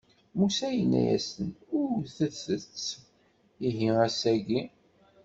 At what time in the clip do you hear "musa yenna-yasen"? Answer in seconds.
0.37-1.47